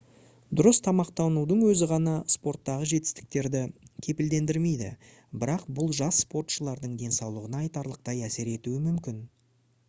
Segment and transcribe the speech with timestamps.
[0.59, 3.61] дұрыс тамақтанудың өзі ғана спорттағы жетістіктерді
[4.07, 4.89] кепілдендірмейді
[5.45, 9.23] бірақ бұл жас спортшылардың денсаулығына айтарлықтай әсер етуі мүмкін